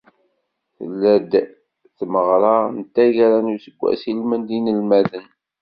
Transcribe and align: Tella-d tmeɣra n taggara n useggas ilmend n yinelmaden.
Tella-d 0.77 1.31
tmeɣra 1.97 2.55
n 2.77 2.79
taggara 2.93 3.39
n 3.45 3.51
useggas 3.55 4.01
ilmend 4.11 4.47
n 4.51 4.53
yinelmaden. 4.55 5.25